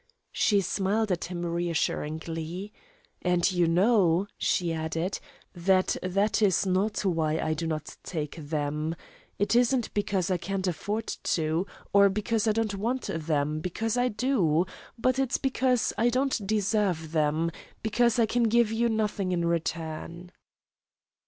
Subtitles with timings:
[0.31, 2.73] She smiled at him reassuringly.
[3.21, 5.19] "And you know," she added,
[5.53, 8.95] "that that is not why I do not take them.
[9.37, 14.07] It isn't because I can't afford to, or because I don't want them, because I
[14.07, 14.65] do;
[14.97, 17.51] but it's because I don't deserve them,
[17.83, 20.31] because I can give you nothing in return."